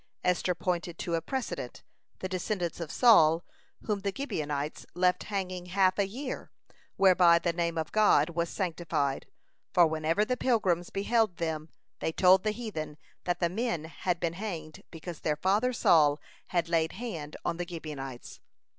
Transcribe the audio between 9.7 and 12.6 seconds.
for whenever the pilgrims beheld them, they told the